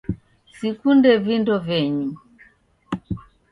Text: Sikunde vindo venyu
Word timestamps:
Sikunde 0.55 1.09
vindo 1.25 1.53
venyu 1.65 2.11